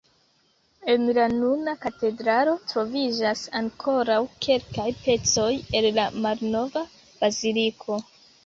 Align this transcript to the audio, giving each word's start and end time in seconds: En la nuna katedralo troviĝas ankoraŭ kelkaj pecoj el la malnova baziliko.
En 0.93 1.03
la 1.17 1.25
nuna 1.33 1.75
katedralo 1.83 2.55
troviĝas 2.71 3.45
ankoraŭ 3.61 4.17
kelkaj 4.47 4.89
pecoj 5.05 5.49
el 5.81 5.89
la 6.01 6.07
malnova 6.27 6.85
baziliko. 7.23 8.05